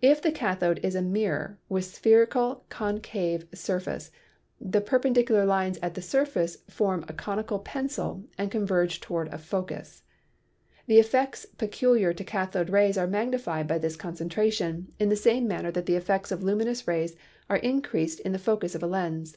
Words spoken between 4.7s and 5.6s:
17 the perpendicular